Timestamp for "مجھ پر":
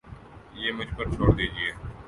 0.77-1.05